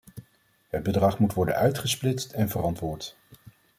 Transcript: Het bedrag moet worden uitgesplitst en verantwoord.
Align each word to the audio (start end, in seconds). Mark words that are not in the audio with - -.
Het 0.69 0.83
bedrag 0.83 1.19
moet 1.19 1.33
worden 1.33 1.55
uitgesplitst 1.55 2.31
en 2.31 2.49
verantwoord. 2.49 3.15